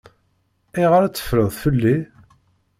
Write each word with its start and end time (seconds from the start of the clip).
Ayɣeṛ 0.75 1.01
ad 1.03 1.13
teffreḍ 1.13 1.49
fell-i? 1.61 1.97